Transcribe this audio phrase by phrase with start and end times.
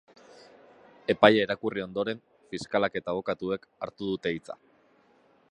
[1.13, 2.23] Epaia irakurri ondoren,
[2.55, 4.59] fiskalak eta abokatuek hartu dute hitza.